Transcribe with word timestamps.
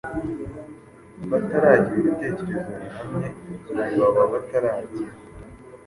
bataragira 1.29 1.97
ibitekerezo 2.01 2.41
bihamye, 2.49 3.29
igihe 3.53 3.83
baba 3.99 4.23
bataragira 4.33 5.11